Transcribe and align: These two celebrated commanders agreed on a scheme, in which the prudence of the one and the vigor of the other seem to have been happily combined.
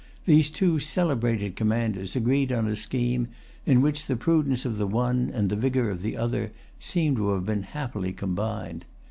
These 0.25 0.49
two 0.49 0.79
celebrated 0.79 1.55
commanders 1.55 2.15
agreed 2.15 2.51
on 2.51 2.67
a 2.67 2.75
scheme, 2.75 3.27
in 3.67 3.83
which 3.83 4.07
the 4.07 4.15
prudence 4.15 4.65
of 4.65 4.79
the 4.79 4.87
one 4.87 5.29
and 5.31 5.47
the 5.47 5.55
vigor 5.55 5.91
of 5.91 6.01
the 6.01 6.17
other 6.17 6.51
seem 6.79 7.15
to 7.17 7.29
have 7.33 7.45
been 7.45 7.61
happily 7.61 8.11
combined. 8.11 8.85